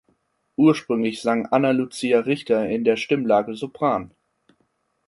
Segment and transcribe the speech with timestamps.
[0.57, 4.15] Ursprünglich sang Anna Lucia Richter in der Stimmlage Sopran.